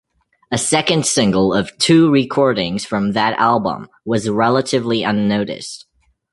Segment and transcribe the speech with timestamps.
[0.49, 5.85] A second single of two recordings from that album was relatively unnoticed.